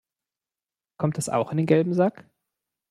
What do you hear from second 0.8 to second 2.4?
Kommt das auch in den gelben Sack?